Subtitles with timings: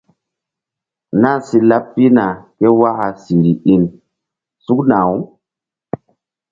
[1.21, 2.25] Nah si laɓ pihna
[2.57, 3.83] ke waka siri-in
[4.65, 5.13] sukna-aw.